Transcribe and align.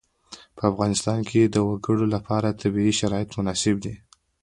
په 0.57 0.63
افغانستان 0.71 1.19
کې 1.29 1.41
د 1.43 1.55
وګړي 1.67 2.07
لپاره 2.15 2.57
طبیعي 2.61 2.93
شرایط 2.99 3.29
مناسب 3.39 3.75
دي. 3.83 3.95